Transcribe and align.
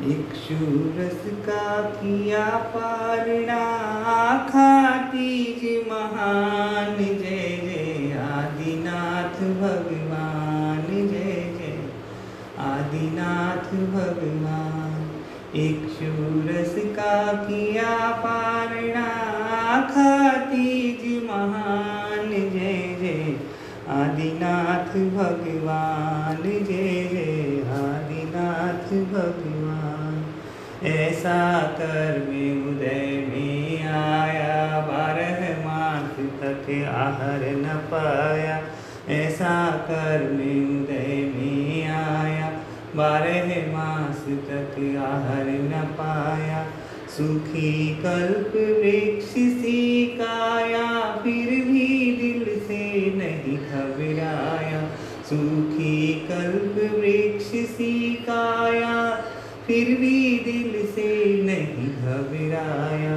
इक्षुरस 0.00 1.24
का 1.46 1.80
किया 1.90 2.44
पारणा 2.74 3.64
खातीज 4.48 5.64
महान, 5.88 6.96
जय 6.96 7.48
जय 7.64 8.18
आदिनाथ 8.20 9.36
भगवान, 9.60 10.86
जय 10.86 11.34
जय 11.58 11.76
आदिनाथ 12.58 13.68
भगवान। 13.94 14.96
इक्षुरस 15.56 16.74
का 16.96 17.32
किया 17.32 17.98
पारणा 18.24 19.06
खातीज 19.90 21.24
महान, 21.24 22.30
जय 22.30 22.96
जय 23.00 23.36
आदिनाथ 24.00 24.96
भगवान, 25.16 26.42
जय 26.42 27.04
जय 27.12 27.29
ऐसा 31.20 31.62
कर 31.62 32.26
में 32.28 32.66
उदय 32.66 33.26
में 33.28 33.88
आया, 33.88 34.80
बारह 34.80 35.66
मास 35.66 36.14
तक 36.40 36.70
आहर 36.94 37.42
न 37.56 37.76
पाया। 37.76 38.62
ऐसा 39.08 39.70
कर 39.70 40.22
में 40.32 40.64
उदय 40.64 41.32
में 41.34 41.88
आया, 41.88 42.48
बारह 42.96 43.72
मास 43.72 44.24
तक 44.28 44.78
आहर 45.02 45.46
न 45.48 45.84
पाया। 45.92 46.66
सुखी 47.16 47.94
कल्प 47.94 48.52
वृक्ष 48.56 49.28
सी 49.28 50.06
काया 50.06 51.16
फिर 51.16 51.50
भी 51.64 52.16
दिल 52.20 52.60
से 52.60 52.80
नहीं 53.16 53.58
घबराया। 53.58 54.82
सुखी 55.24 56.14
कल्प 56.14 57.00
वृक्ष 57.00 57.70
सी 57.70 58.14
काया 58.14 59.24
फिर 59.70 59.88
भी 59.88 60.38
दिल 60.38 60.86
से 60.86 61.26
नहीं 61.42 61.88
घबराया। 61.88 63.16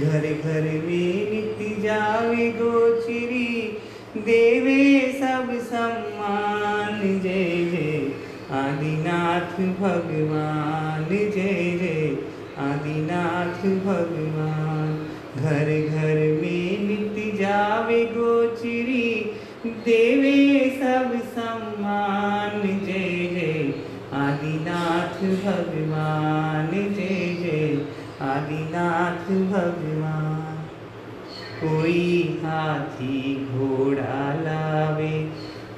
घर 0.00 0.20
घर 0.44 0.62
में 0.62 1.30
नित्य 1.30 1.82
जावे 1.82 2.50
गोचरी 2.50 3.78
देवे 4.16 5.12
सब 5.12 5.58
सम्मान, 5.60 7.20
जय 7.20 7.64
जय। 7.70 8.12
आदिनाथ 8.54 9.58
भगवान, 9.80 11.06
जय 11.10 11.78
जय। 11.78 12.16
आदिनाथ 12.58 13.68
भगवान। 13.84 15.06
घर 15.36 15.88
घर 15.88 16.40
में 16.42 16.88
नित्य 16.88 17.38
जावे 17.38 18.04
गोचरी 18.04 19.32
देवे 19.66 20.70
सब 20.70 21.20
सम्मान। 21.22 22.07
भगवान, 25.48 26.70
जय 26.70 27.34
जय 27.42 27.86
आदिनाथ 28.20 29.24
भगवान। 29.52 30.58
कोई 31.60 32.40
हाथी 32.44 33.48
घोड़ा 33.54 34.32
लावे, 34.32 35.32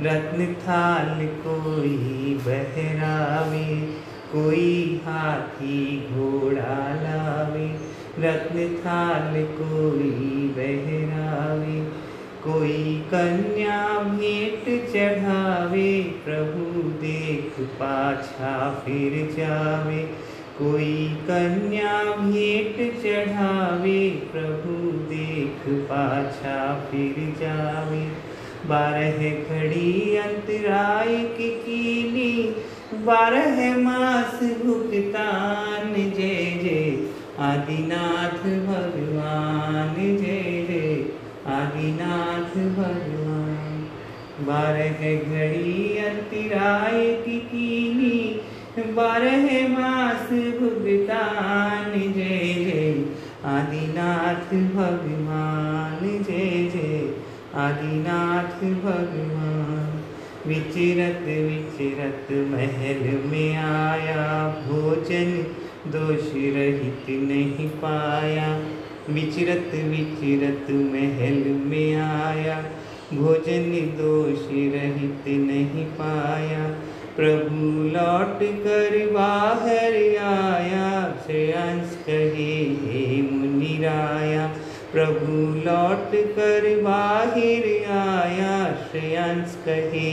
रत्न 0.00 0.54
थाल 0.54 1.26
कोई 1.26 2.38
बहरावे। 2.46 3.96
कोई 4.32 5.02
हाथी 5.06 6.08
घोड़ा 6.12 6.94
लावे, 6.94 7.80
रत्न 8.18 8.74
थाल 8.86 9.44
कोई 9.44 10.52
बहरावे। 10.56 12.05
कोई 12.46 13.02
कन्या 13.14 13.98
भेंट 13.98 14.64
चढ़ावे, 14.64 16.02
प्रभु 16.02 16.82
देख 16.82 17.60
पाछा 17.60 18.82
फिर 18.86 19.34
जावे। 19.38 19.98
कोई 20.58 21.08
कन्या 21.30 22.02
भेंट 22.02 22.76
चढ़ावे, 22.76 24.10
प्रभु 24.10 24.92
देख 24.92 25.68
पाछा 25.68 26.88
फिर 26.90 27.14
जावे। 27.40 28.08
बारह 28.66 29.18
घड़ी 29.48 30.16
अंतराय 30.16 31.14
की 31.16 31.50
कीनी 31.50 32.56
बारह 33.04 33.76
मास 33.76 34.40
भुगतान। 34.66 35.94
जय 35.94 36.58
जय 36.62 37.06
आदिनाथ 37.38 38.38
भगवान। 38.66 39.65
आदिनाथ 41.96 42.76
भगवान। 42.76 43.88
बारह 44.40 45.16
घड़ी 45.16 45.98
अंतराय 45.98 47.12
की 47.12 47.38
कीनी। 47.38 48.40
बारह 48.92 49.68
मास 49.68 50.30
भुगतान। 50.30 52.00
जय 52.00 52.54
जय 52.54 53.04
आदिनाथ 53.44 54.54
भगवान। 54.74 56.24
जय 56.28 56.70
जय 56.74 57.14
आदिनाथ 57.54 58.60
भगवान। 58.64 60.02
विचरत 60.46 61.24
विचरत 61.26 62.32
महल 62.32 63.30
में 63.30 63.56
आया। 63.56 64.48
भोजन 64.48 65.46
दोष 65.86 66.32
रहित 66.34 67.04
नहीं 67.08 67.68
पाया। 67.68 68.60
विचरत 69.10 69.70
विचरत 69.74 70.70
महल 70.70 71.60
में 71.66 71.94
आया। 71.94 72.64
भोजन 73.14 73.72
दोष 73.98 74.38
रहित 74.52 75.24
नहीं 75.28 75.84
पाया। 75.84 76.78
प्रभु 77.16 77.64
लौट 77.88 78.64
कर 78.64 79.10
बाहर 79.12 79.94
आया। 80.22 81.16
श्रेयांश 81.26 81.98
कहे, 82.06 82.62
हे 82.62 83.22
मुनिराया 83.22 84.46
प्रभु 84.92 85.32
लौट 85.42 86.26
कर 86.26 86.80
बाहिर 86.82 87.84
आया। 87.90 88.88
श्रेयांश 88.90 89.58
कहे, 89.64 90.10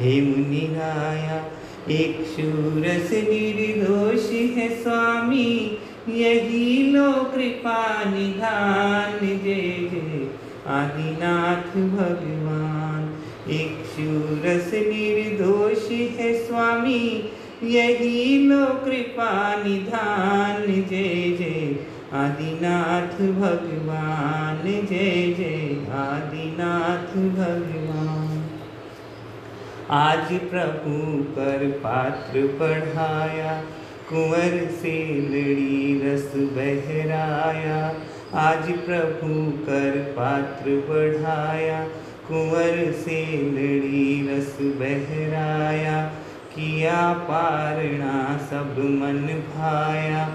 हे 0.00 0.20
मुनिराया 0.20 1.44
एक 1.90 2.16
शूरस 2.36 3.10
निर्दोष 3.12 4.30
है, 4.30 4.82
स्वामी। 4.82 5.78
यही 6.08 6.82
लो 6.92 7.12
कृपा 7.24 8.04
निधान 8.04 9.18
जय 9.20 9.62
जय 9.90 10.26
आदिनाथ 10.66 11.76
भगवान, 11.90 13.02
एक 13.50 13.84
शूरस 13.86 14.70
निर्दोष 14.74 15.90
है 15.90 16.32
स्वामी। 16.46 17.30
यही 17.64 18.46
लो 18.46 18.64
कृपा 18.84 19.32
निधान 19.64 20.64
जय 20.66 21.36
जय 21.38 21.76
आदिनाथ 22.12 23.16
भगवान 23.40 24.62
जय 24.64 25.34
जय 25.38 25.86
आदिनाथ 25.94 27.16
भगवान। 27.36 28.44
आज 29.90 30.32
प्रभु 30.50 31.22
कर 31.34 31.66
पात्र 31.84 32.40
बढ़ाया 32.60 33.62
कुंवर 34.08 34.68
से 34.70 35.14
लड़ी 35.14 36.00
रस 36.04 36.32
बहराया। 36.36 37.94
आज 38.34 38.72
प्रभु 38.72 39.50
कर 39.50 40.14
पात्र 40.16 40.70
बढ़ाया। 40.70 41.84
कुंवर 42.28 42.92
से 42.92 43.36
लड़ी 43.42 44.28
रस 44.32 44.58
बहराया। 44.60 46.04
किया 46.54 47.12
पारणा 47.12 48.38
सब 48.38 48.74
मन 48.78 49.42
भाया। 49.56 50.28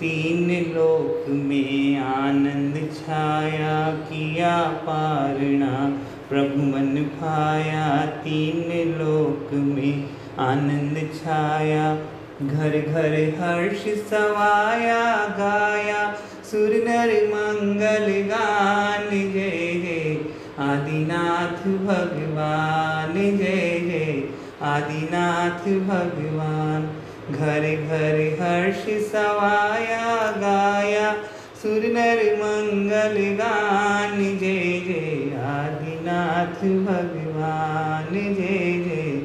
तीन 0.00 0.74
लोक 0.74 1.30
में 1.30 1.98
आनंद 1.98 2.90
छाया। 2.92 3.90
किया 3.90 4.64
पारणा 4.64 5.98
प्रभु 6.28 6.62
मन 6.62 7.10
भाया। 7.20 8.06
तीन 8.06 8.88
लोक 8.88 9.52
में 9.52 10.04
आनंद 10.38 11.10
छाया। 11.14 11.98
घर 12.42 12.70
घर 12.70 13.34
हर्ष 13.40 13.82
सवाया 13.82 15.26
गाया, 15.26 16.14
सुर 16.50 16.68
नर 16.68 17.26
मंगल 17.26 18.34
गान, 18.34 19.10
जय 19.10 19.74
जय। 19.74 20.16
आदिनाथ 20.58 21.68
भगवान, 21.68 23.14
जय 23.14 23.80
जय। 23.80 24.28
आदिनाथ 24.62 25.64
भगवान, 25.88 27.02
घर 27.30 27.60
घर 27.60 28.36
हर्ष 28.40 29.08
सवाया 29.12 30.32
गाया, 30.32 31.12
सुर 31.62 31.80
नर 31.80 32.36
मंगल 32.36 33.34
गान, 33.34 34.38
जय 34.38 34.80
जय। 34.80 35.36
आदिनाथ 35.36 36.62
भगवान, 36.86 38.14
जय 38.14 38.72
जय। 38.72 39.22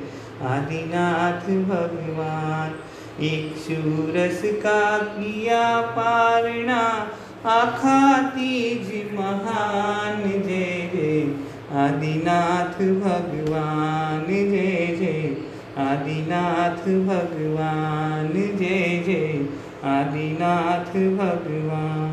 आदिनाथ 0.47 1.47
भगवान 1.49 2.75
एक 3.19 3.55
शूरस 3.57 4.41
का 4.45 4.97
किया 4.97 5.81
पारणा 5.81 7.07
आखातीज 7.45 9.13
महान, 9.13 10.23
जय 10.23 10.89
जय। 10.93 11.35
आदिनाथ 11.77 12.79
भगवान, 12.99 14.25
जय 14.27 14.95
जय। 14.99 15.37
आदिनाथ 15.77 17.07
भगवान, 17.07 18.33
जय 18.33 19.03
जय। 19.05 19.45
आदिनाथ 19.83 20.91
भगवान। 21.17 22.03